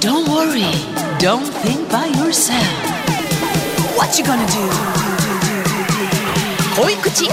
[0.00, 0.64] Don't worry.
[1.18, 2.66] Don't think by yourself.
[3.96, 5.02] What you gonna do?
[6.74, 7.26] 濃い口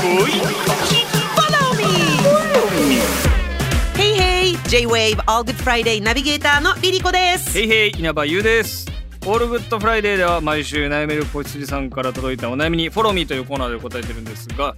[4.69, 7.51] J-Wave All Good Friday ナビゲーターの LiLiCo です。
[7.57, 8.86] ヘイヘイ稲葉友です
[9.25, 14.75] All Good Friday では毎週悩める子羊さんから届いたお悩みに Follow Me というコーナーで答えてるんですが、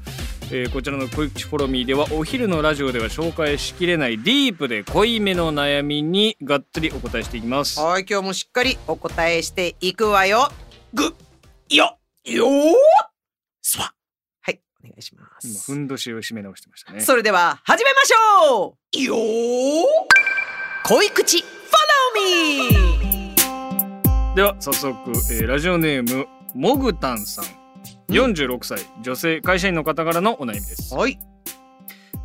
[0.50, 10.50] えーこちらの濃い口 Follow Me ではお昼のラジオでは紹介しきれないディープで濃いめの悩みにがっつりお答えしていきますはい、今日もしっかりお答えしていくわよ。
[10.94, 11.14] ぐ
[11.70, 12.46] よよ
[13.62, 13.94] スワは
[15.10, 15.72] い、お願いしま今す。
[15.72, 19.16] ふんどしを締め直してましたねそれでは始めましょうよ
[20.86, 21.44] 恋口 Follow
[22.16, 23.36] me!
[24.36, 24.96] では早速、
[25.32, 27.46] えーラジオネームもぐたんさん
[28.10, 31.18] 46歳女性会社員の方からのお悩みですはい。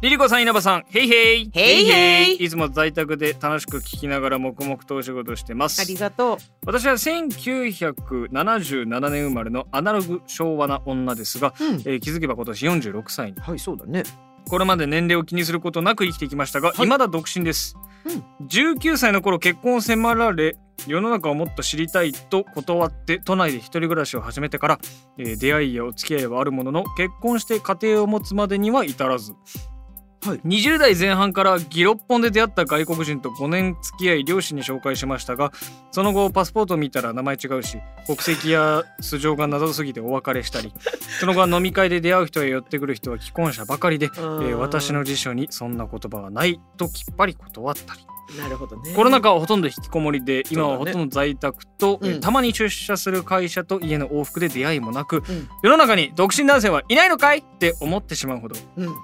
[0.02, 1.50] リリコさん稲葉さんヘイヘイ。
[1.54, 2.34] ヘイヘイ。
[2.34, 5.80] いつも在宅で楽しく聞きながら黙々とお仕事してます。
[5.80, 6.36] ありがとう。
[6.66, 11.76] 私は1977年生まれのアナログ昭和な女ですが、うん。
[11.76, 13.40] えー気づけば今年46歳に。
[13.40, 14.02] はい、そうだね。
[14.50, 16.76] これまで年齢を気にすることなく生きてきましたが、はい。
[16.76, 17.74] 未だ独身です、
[18.48, 24.78] 19歳の頃結婚を迫られ世の中をもっと知りたいと断って都内で一人暮らしを始めてから、
[25.18, 29.32] えー出会いやお付き合いはあるものの結婚して家庭を持つまでには至らず、
[30.22, 30.40] はい。
[30.40, 35.52] 20代前半からギロッポンで出会った外国人と5年付き合い両親に紹介しましたが
[35.92, 40.72] その後パスポートを見たら名前違うし国籍や素性が謎すぎてお別れしたり
[41.20, 48.00] その後は飲み会で出会う人や寄ってくる人は既婚者ばかりでえー私の辞書にそんな言葉はないときっぱり断ったり。
[48.40, 48.92] なるほどね。
[48.96, 55.22] コロナ禍はほとんど引きこもりで今はほとんど在宅と、えーうんたまに出社する会社と家の往復で出会いもなく、ん。
[55.62, 58.56] 世の中に独身男性はいないのかいって思ってしまうほど。
[58.76, 58.94] うん。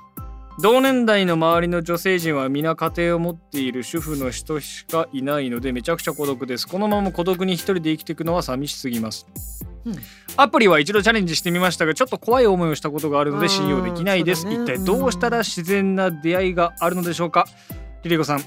[0.60, 6.68] 同年代の周りの女性陣は皆家庭を持っている主婦の人しかいないのでめちゃくちゃ孤独です。
[6.68, 9.26] このまま孤独に一人で生きていくのは寂しすぎます、
[9.84, 9.96] うん。
[10.36, 14.54] アプリは一度チャレンジしてみましたがちょっと怖い思いをしたことがあるので信用できないです、ね。
[14.54, 17.46] 一体どうしたら自然な出会いがあるのでしょうか？
[18.04, 18.42] リリコさん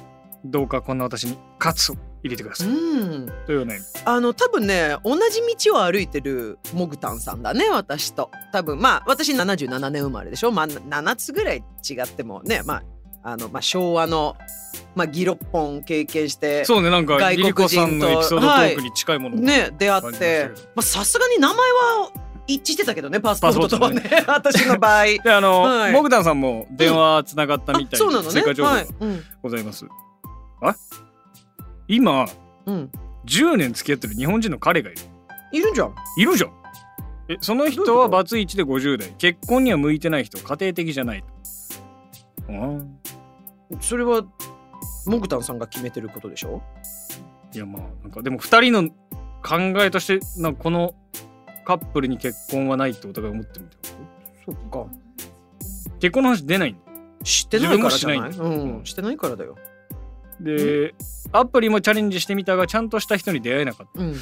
[0.45, 1.95] どうかこんな私に喝を
[2.25, 3.31] 入れてください、うん。
[3.46, 3.80] というね。
[4.03, 8.31] あの多分ね同じ道を歩いてるモグタンさんだね私と。
[8.52, 10.52] 多分まあ私77年生まれでしょ？
[10.52, 12.84] まあ7つぐらい違ってもねまあ
[13.22, 14.35] あのまあ昭和の
[14.96, 20.50] まあギロッポン経験してそうねなんか外リ国人とリコさんのエピソードトークに近いものがね出会って。
[20.81, 22.12] さすがに名前は
[22.47, 25.06] 一致してたけどねパスポートとはね 私の場合。
[25.24, 25.91] であの、はい。
[25.91, 28.41] モグタンさんも電話つながったみたいそうなのね。
[28.41, 28.88] はい。
[29.00, 29.24] うん。
[29.44, 29.85] ございます、
[30.62, 30.75] あ？
[31.88, 32.28] 今
[32.66, 32.91] うん。
[33.25, 35.00] 10年付き合ってる日本人の彼がいる。
[35.51, 35.96] いるんじゃん。
[36.18, 36.51] いるじゃん。
[37.28, 39.09] えその人はバツイチで50代。
[39.18, 40.38] 結婚には向いてない人。
[40.38, 41.23] 家庭的じゃない。
[42.47, 42.85] あー
[43.79, 44.23] それは
[45.07, 46.62] モグタンさんが決めてることでしょ？
[47.53, 48.90] いやまあなんかでも2人の
[49.41, 50.94] 考えとしてなんかこの
[51.66, 53.91] カップルに結婚はないってお互い思ってるみたい
[54.46, 54.85] そっか。
[56.00, 56.81] 結婚の話出ないんだ
[57.23, 58.29] 知ってないからじゃない？
[58.31, 58.85] うん。
[58.85, 59.56] してないからだよ
[60.40, 60.94] で、
[61.31, 64.01] アプリもチャレンジしてみたがちゃんとした人に出会えなかった。
[64.01, 64.16] うん。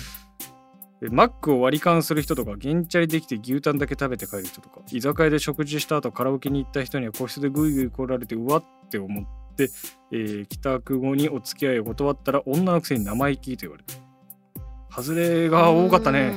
[1.03, 9.25] でマックを割り勘する人とか原チャリできて牛タンだけ食べて帰る人とか居酒屋で食事した後カラオケに行った人には個室でグイグイ来られてうわって思っ
[9.55, 9.69] て、
[10.11, 15.01] えー帰宅後にお付き合いを断ったら女のくせに生意気と言われた。
[15.01, 16.31] 外れが多かったね。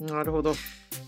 [0.00, 0.06] うん。
[0.06, 0.54] なるほど。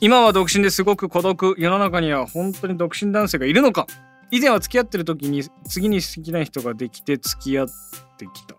[0.00, 1.56] 今は独身ですごく孤独。
[1.58, 3.86] 世の中には本当に独身男性がいるのか
[4.34, 7.68] 以前は付き合ってる時に次に好きな人ができて付き合っ
[8.18, 8.56] てきた。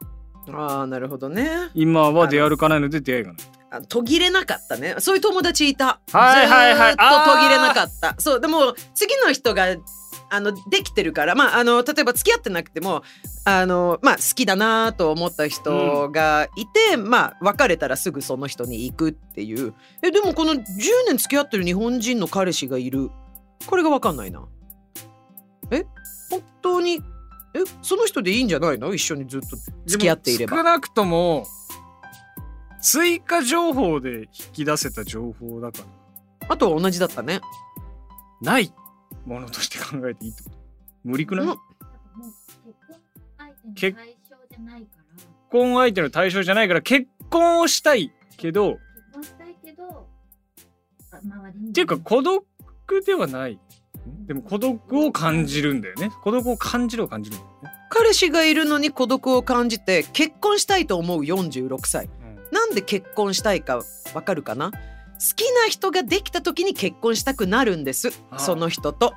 [0.58, 1.50] ああなるほだね。
[1.74, 3.42] 今は出歩かないので出会いがない。
[3.72, 4.96] あ途切れなかったね。
[5.00, 6.00] そういう友達いた。
[6.14, 6.92] はいはいはい。
[6.94, 8.16] ずーっと途切れなかった。
[8.20, 9.76] そうでも次の人が
[10.30, 13.04] あのできてるからまああの例えば付き合ってなくても
[13.44, 19.74] あのまあ好きだなと思った人がいて、まあ別れたらすぐその人に行くっていう。
[20.02, 20.64] えでもこの10
[21.08, 23.10] 年付き合ってる日本人の彼氏がいる。
[23.68, 24.48] これが分かんないな
[25.72, 25.86] え？
[26.30, 27.02] 本当に？
[27.54, 27.60] え？
[27.82, 28.94] その人でいいんじゃないの？
[28.94, 29.58] 一緒にずっと。
[29.86, 31.46] 付き合っていれば少なくとも
[32.82, 35.80] 追加情報で引き出せた情報だか
[36.42, 36.48] ら。
[36.50, 37.42] あとは同じだったね。
[38.42, 38.74] ない
[39.26, 40.56] ものとして考えていいってこと？
[41.04, 41.56] 無理くない、うん。
[43.74, 45.06] 結結婚相手の対象じゃないから。
[45.50, 48.82] 婚相手の対象じゃないから結婚をしたいけど結
[49.14, 50.08] 婚したいけど
[51.12, 51.70] あ周りに。
[51.70, 52.46] っていうか孤独
[53.06, 53.60] ではない
[54.28, 56.12] でも孤独を感じるんだよね。
[56.24, 62.06] 孤独を感じるを感じるんだよね、彼氏がいるのに孤独を感じて結婚したいと思う46歳。
[62.06, 62.56] うん。
[62.56, 63.82] なんで結婚したいか
[64.14, 64.72] わかるかな？
[64.72, 64.78] 好
[65.36, 68.12] きな人ができた時に結婚したくなるんです。
[68.38, 69.14] その人と。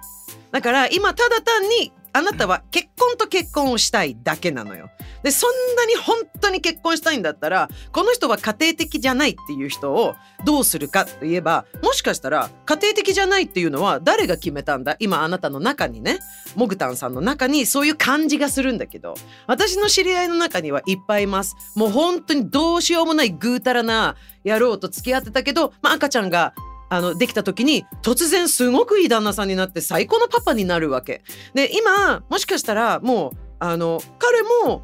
[0.53, 4.91] だから今ただ単にあなたは結婚と結婚をしたいだけなのよ。
[5.23, 10.15] でそんなに本当に結婚したいんだったらこの人は家庭的じゃないっていう人を
[10.45, 14.97] どうするかといえばもしかしたら家庭的じゃないっていうのは誰が決めたんだ？
[15.01, 16.19] 今あなたの中にね。
[16.55, 19.15] モグタンさんの中にそういう感じがするんだけど。
[19.47, 21.57] 私の知り合いの中にはいっぱいいます。
[21.75, 26.55] もう本当にどうしようもないぐうたらな野郎と付き合ってたけど、まあ、赤ちゃんが
[26.91, 31.23] あのできた時に突然すごくいい旦那さんになって最高のパパになるわけ。
[31.55, 34.83] で今もしかしたらもうあの彼も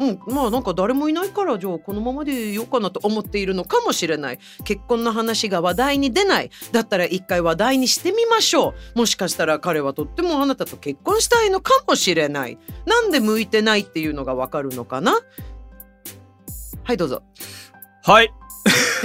[0.00, 4.38] うん、まあなんか誰もいないからじゃあこのままでいようかなと思っているのかもしれない。
[4.64, 6.50] 結婚の話が話題に出ない。
[6.72, 8.98] だったら一回話題にしてみましょう。
[8.98, 12.58] もしかしたら彼はとってもあなたと結婚したいのかもしれない。
[12.86, 15.20] なんで向いてないっていうのがわかるのかな？
[16.84, 17.22] はいどうぞ。
[18.02, 18.32] はい。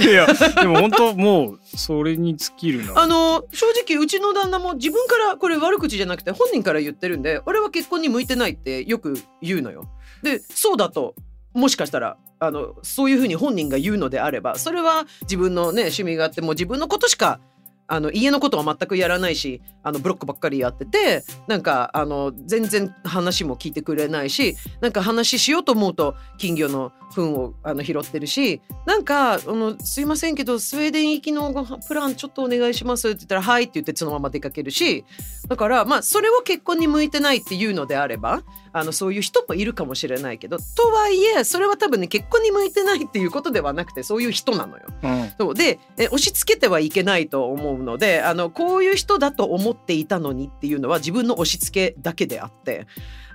[0.00, 0.26] いや
[0.60, 9.88] でも本当もうそれに尽きるなあの正直うちの旦那も自分からこれ悪口じゃなくて本人から言ってるんで俺は結婚に向いてないってよく言うのよ。
[10.22, 11.14] でそうだと
[11.54, 17.40] もしかしたらあのそういうふうに本人が言うのであればそれは自分のね趣味があっても自分のことしか
[17.88, 35.04] あの家のことは全くやらないしあのブロックばっかりやっててなんかあの全然話も聞いてくれないしなんか話しようと思うと金魚の糞をあの拾ってるしなんかあの「すいませんけどスウェーデン行きのごプランちょっとお願いします」って言ったら「はい」って言ってそのまま出かけるし
[35.48, 38.42] だからまあそれを結婚に向いてないっていうのであれば
[38.72, 44.84] あのそういう人もいるかもしれないけどとはいえそれは多分ね結婚に向いてないっていうことではなくてそういう人なのよ。
[45.02, 52.86] うんそうでえ押し付けてはいけないと思うのであのこういう人だと思っていたのにっていうのは自分の押し付けだけであって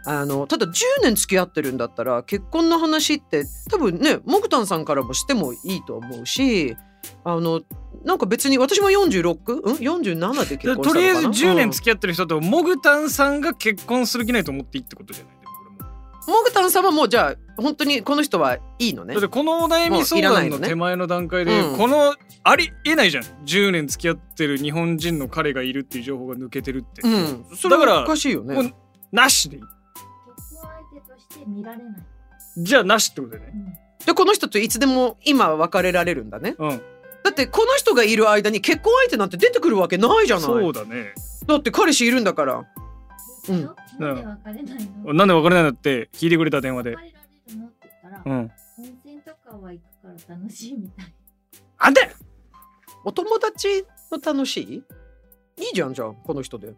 [0.06, 0.72] あのただ10
[1.04, 6.76] 年付き合ってるんだったら結婚の話って多分ねモグタンさんからもしてもいいと思うし
[7.24, 7.62] あの
[8.04, 9.54] なんか別に私も 46?
[9.62, 10.84] うん ?47 で結婚したのかな？
[10.84, 15.34] とりあえず10年き付き合ってる人とモグタンさんが結婚する気ないと思っていいってことじゃない？
[16.28, 19.14] モグタンさんはもうじゃあ本当にこの人はいいのね。
[19.14, 21.78] だってこのお悩み相談の手前の段階で、うん。
[21.78, 23.24] このありえないじゃん。
[23.46, 27.46] 10年付き合ってる日本人の彼がいるっていう情報が抜けてるって、うん。
[27.56, 28.74] それだからはおかしいよね。
[29.12, 29.62] なしでいい。
[29.62, 31.96] 結婚相手として見られない。
[32.58, 33.52] じゃあなしってことだよね。
[33.54, 34.06] うん。
[34.06, 36.56] でこの人といつでも今は別れられるんだね。
[36.58, 36.82] うん。
[37.24, 40.46] だってこの人がいる間に結婚相手なんて出てくるわけないじゃない。
[40.46, 41.14] そうだね。
[41.48, 42.66] だって彼氏いるんだから
[43.50, 43.70] うん。
[44.00, 45.14] なんで別れないの？
[45.14, 46.92] なんで別れないのって聞いてくれた電話で。
[46.92, 47.68] 別れられるの？
[47.68, 48.40] って言ったら、うん。
[48.40, 48.52] 温
[49.06, 51.14] 泉とかは行くから楽しいみたい。
[51.78, 52.02] あんで
[53.04, 54.84] お友達の楽しい？
[55.62, 56.68] いいじゃんじゃんこの人で。
[56.68, 56.78] 結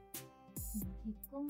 [1.31, 1.47] 婚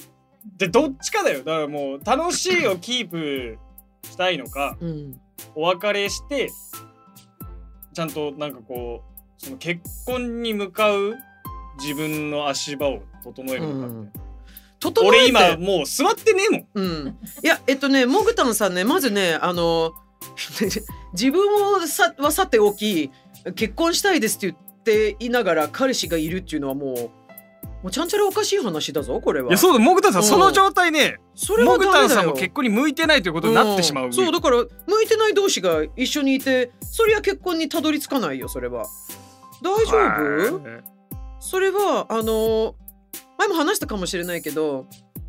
[0.57, 1.39] でどっちかだよ。
[1.39, 3.57] だからもう楽しいをキープ
[4.03, 5.19] したいのかうん。
[5.55, 6.49] お別れして
[7.93, 11.15] ちゃんとなんかこうその結婚に向かう
[11.79, 14.19] 自分の足場を整えるのかって、整えて
[15.03, 16.67] 俺今もう座ってねえもん。
[16.73, 17.17] うん。
[17.43, 19.91] いやえっとねモグタンさんねまずねあの
[21.13, 23.11] 自分をさはさておき
[23.55, 26.95] 結婚したいですって言っていながら彼氏がいるっていうのはもう
[27.83, 29.49] もうちゃんちゃらおかしい話だぞこれは。
[29.49, 30.27] いやそうだモグタンさんうん。
[30.27, 34.13] その状態ねそれモグタンさんも結婚に向いてないということになってしまう、ん。
[34.13, 34.67] そうだから向
[35.03, 38.85] いてない同士が一緒にいてそりゃ結婚にたどり着かないよそれは。
[39.61, 39.97] 大丈
[40.57, 40.63] 夫？
[40.63, 40.83] はい。
[41.39, 42.73] それはあの
[43.37, 44.87] 前も話したかもしれないけど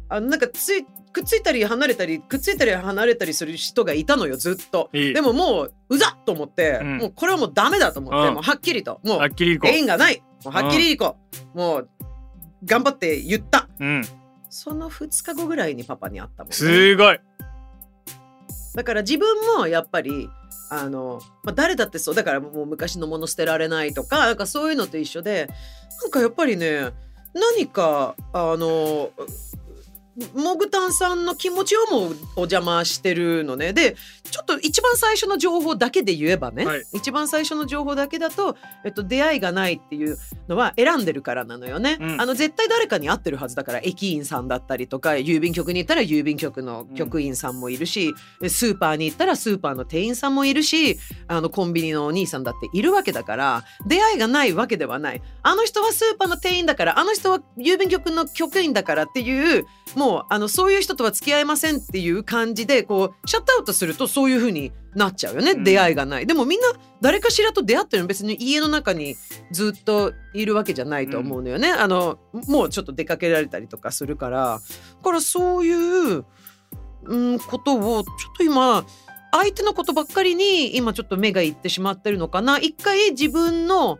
[0.08, 4.90] あのなんかついくっついたり離れたりくっついたり離れたりする人がいたのよずっと。
[4.92, 6.98] でももううざっと思って、うん。
[6.98, 8.34] もうこれはもうダメだと思って、うん。
[8.34, 10.22] もうはっきりともうはっきり縁がない。
[10.44, 11.16] もうはっきりいこ
[11.54, 11.88] う、もう
[12.64, 13.68] 頑張って言った。
[13.80, 14.04] うん。
[14.50, 16.54] その2日後ぐらいにパパに会ったもんね。
[16.54, 17.20] すごい。
[18.74, 20.28] だから自分もやっぱり
[20.70, 25.48] あの、まあ、誰だってそうだからもう昔のもの捨てられないとかなんかそういうのと一緒で
[26.02, 26.90] なんかやっぱりね
[27.36, 29.10] 何かあの
[30.34, 33.72] モグタンさんの気持ちをもお邪魔してるのね。
[33.72, 33.96] で
[34.30, 36.82] ちょっと一番最初の情報だけで言えばね、はい。
[36.94, 40.18] 一番最初の情報だけだと、えっと、出会いがないっていう
[40.48, 42.20] のは選んでるからなのよね、うん。
[42.20, 48.14] あの絶対誰かに会ってるはずだから駅員さんだったりとか郵便局に行ったら郵便局の局員さんもいるし、
[48.48, 55.22] スーパーに行ったらスーパーの店員さんもいるしあのコンビニのお兄さんだっているわけだから出会いがないわけではない。
[55.42, 65.64] あの人はスーパーの店員だからあの人は郵便局の局員だからっていうももあのそういう人とは付き合えませんっていう感じでこうシャットアウトするとそういう風になっちゃうよね、うん。
[65.64, 66.26] 出会いがない。
[66.26, 66.68] でもみんな
[67.00, 68.06] 誰かしらと出会ってるの。
[68.06, 69.16] 別に家の中に
[69.50, 74.60] ずっといるわけじゃないと思うのよね、あのもうちょっと出かけられたりとかするから。
[74.60, 74.60] だ
[75.02, 76.24] からそういう、
[77.04, 78.84] うん、ことをちょっと今
[79.32, 82.58] 相手のことばっかりに今ちょっと目がいってしまってるのかな。
[82.58, 83.98] 一回自分の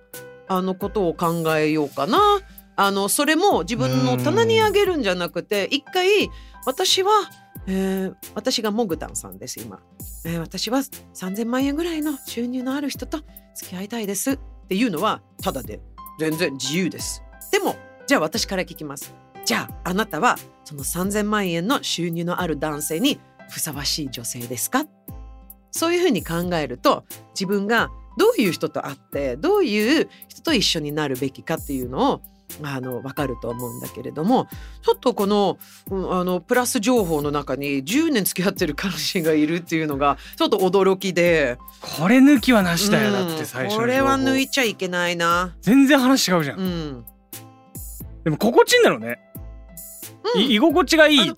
[0.49, 2.19] あのことを考えようかな
[2.77, 6.29] あのそれも自分の棚にあげるんじゃなくて一回
[6.67, 7.11] 私は、
[7.67, 9.81] えー私がモグタンさんです今、
[10.25, 13.19] えー私は3,000万円ぐらいの収入のある人と
[13.55, 14.33] 付き合いたいです。
[14.33, 15.81] っていうのはただで。
[16.19, 17.23] 全然自由です。
[17.53, 19.15] でもじゃあ私から聞きます。
[19.45, 24.85] じゃああなたはその3,000万円の収入のある男性にふさわしい女性ですか？
[25.71, 27.05] そういうふうに考えると
[27.35, 32.21] 自分がどういう人と会ってどういう人と一緒になるべきかっていうのを
[32.63, 34.47] あの分かると思うんだけれども
[34.83, 35.59] ちょっとこの,、
[35.91, 41.59] うんあのプラス情報の中に10年付き合ってる彼氏がいるっていうのがちょっと驚きで。
[41.81, 45.55] これ抜きはなしだよ、だってうん最初のこれは抜いちゃいけないな。
[45.61, 47.05] 全然話違うじゃん、うん、
[48.25, 49.19] でも心地いいんだろうね、
[50.35, 50.43] うん。
[50.43, 51.35] い居心地がいいなんか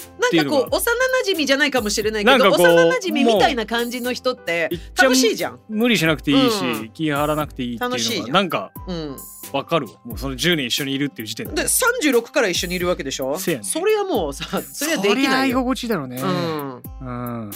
[0.49, 0.78] こう幼
[1.26, 5.61] 馴染じゃないかもしれないけど幼馴染みたいな感じの人って楽しいじゃん。
[5.68, 6.90] 無理しなくていいし、うん。
[6.90, 9.16] 気張らなくていいっていうのがなんかうん、
[9.52, 9.92] わかるわ。
[10.04, 11.54] もうその10年一緒にいるっていう時点で。
[11.54, 13.38] で36から一緒にいるわけでしょ？
[13.38, 15.59] せやねそれはもうさそれはできないよ。
[15.59, 16.21] 心地だろうね。
[16.23, 16.83] うん。
[17.00, 17.11] う
[17.49, 17.50] ん。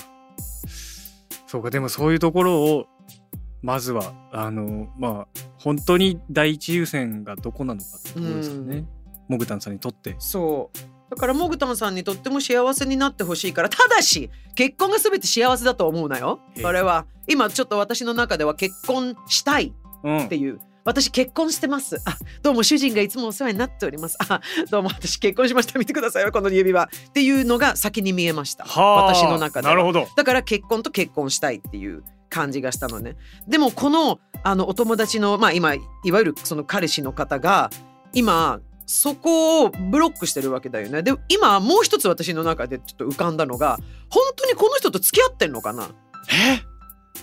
[1.47, 2.87] そうかでもそういうところを
[3.61, 8.87] まずはあのまあ本当に第一優先がどこなのかってところですよね、
[9.29, 10.17] モグタンさんにとって。
[10.19, 10.79] そう
[11.13, 16.41] だからモグタンさんにとっても幸せになってほしいからただし結婚が全て幸せだと思うなよ。
[16.57, 16.63] ええ。
[16.63, 20.25] それは今ちょっと私の中では結婚したいうん。
[20.25, 20.59] っていう。
[20.85, 22.01] 私結婚してます。
[22.07, 24.17] あどうも主人がいつもお世話になっております。
[24.27, 24.41] あ
[24.71, 25.79] どうも私結婚しました。
[25.79, 26.85] 見てくださいよこの指輪。
[26.85, 28.65] っていうのが先に見えました。
[28.65, 29.75] はあ私の中では。
[29.75, 30.09] なるほど。
[30.17, 33.17] だから結婚と結婚したいっていう感じがしたのね。
[33.47, 35.79] でもこのあのお友達のまあ今い
[36.11, 37.69] わゆるその彼氏の方が
[38.15, 41.03] 今そこをブロックしてるわけだよね。
[41.03, 43.79] で今もう一つ私の中でちょっと浮かんだのが
[44.11, 45.89] 本当にこの人と付き合ってんのかな？
[46.31, 46.63] え？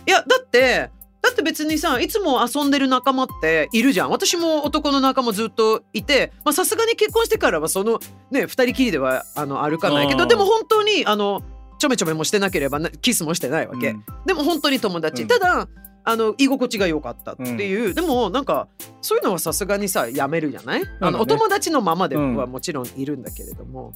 [0.07, 0.89] いやだって
[1.21, 4.09] だって別にさいつも遊んでる仲間っているじゃん。
[4.09, 7.99] 私も男の仲間ずっといてまあさすがに結婚してからはその
[8.31, 11.41] ね二人きりではあの歩かないけどでも本当にあの
[11.77, 14.03] ちょめちょめもしてなければなキスもしてないわけ、うん。
[14.25, 15.27] でも本当に友達、うん。
[15.27, 15.67] ただ
[16.11, 18.67] あの居心地が良かったっていう、でもなんか
[19.01, 23.93] そういうのはさすがにさやめるじゃない、あのお友達のままではうんもちろんいるんだけれども、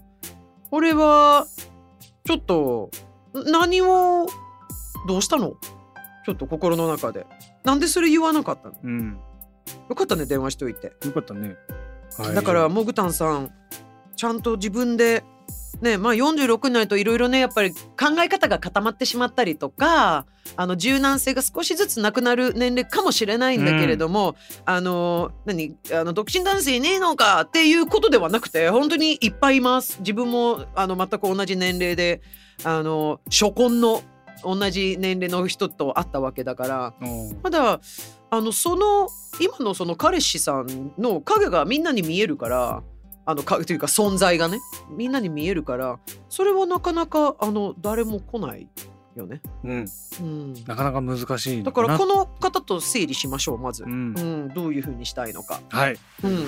[0.70, 1.48] 俺は
[2.24, 2.92] ちょっと
[3.34, 4.28] 何を
[5.08, 5.56] どうしたの？
[6.24, 7.26] ちょっと心の中で。
[7.64, 8.76] なんでそれ言わなかったの？
[8.84, 9.20] うん。
[9.90, 11.56] よかったね電話しといて、よかったね、
[12.20, 12.36] はい。
[12.36, 13.52] だからモグタンさん
[14.16, 15.24] ちゃんと自分で
[15.82, 17.78] ねまあ46になるといろいろねやっぱり考
[18.24, 20.26] え方が固まってしまったりとか
[20.56, 30.00] あの柔軟性が少しずつなくなる年齢かもしれないんだけれども、あの何あの独身男性いねえのかっていうことではなくて本当にいっぱいいます。
[30.00, 32.22] 自分もあの全く同じ年齢で
[32.64, 34.04] あの初婚の
[34.44, 36.94] 同じ年齢の人と会ったわけだから。
[37.02, 37.40] うん。
[37.42, 37.80] まだ
[38.30, 39.08] あのその
[39.40, 42.84] 今のその彼氏さんの影がみんなに見えるから
[43.26, 46.00] あのかというか存在がねみんなに見えるから
[46.30, 48.68] それはなかなかあの誰も来ない
[49.16, 49.42] よね。
[49.64, 49.86] うん、
[50.22, 54.14] うん、なかなか難しいだからこのの方と整理しましょうまず、ううん
[54.46, 55.62] ん、どういうふうにしたいのか。
[55.70, 55.98] はい。
[56.24, 56.48] うん。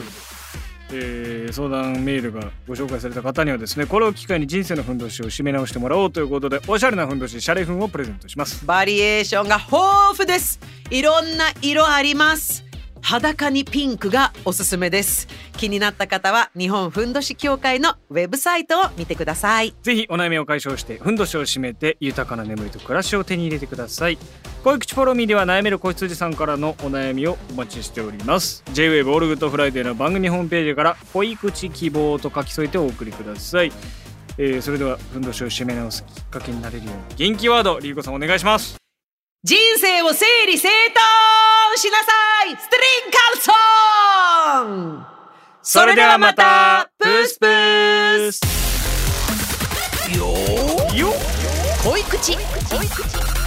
[0.92, 8.66] えー相談メールがご紹介された方にはですねこれを機会に人生のふんどしを締め直してもらおうということでおしゃれなふんどしシャレふんをプレゼントします。
[8.66, 10.60] バリエーションが豊富です。
[10.90, 12.65] いろんな色あります
[13.06, 15.28] 裸にピンクがおすすめです。
[15.58, 19.76] 気になった方は日本ふんどし協会のウェブサイトを見てください。
[19.84, 24.18] ぜひお悩みを解消してふんどしを締めて豊かな眠りと暮らしを手に入れてください。
[24.64, 28.64] 濃い口 Follow Me では悩める子羊さんからのお悩みをお待ちしております。
[28.74, 33.72] J-WAVE All Good Friday の番組ホームページから濃い口希望と書き添えてお送りください、
[34.40, 38.78] えーそれではふんどしを締め直すきっかけになれるように元気ワード LiLiCo さんお願いします。
[39.44, 41.35] 人生を整理整頓
[41.78, 42.06] しなさ
[42.48, 45.06] いストリングカルソン。
[45.62, 46.90] それではまた。
[47.00, 48.42] プースプース。
[50.18, 50.96] よー。
[50.96, 51.14] よ
[51.84, 52.38] 恋口。
[52.38, 53.45] 恋口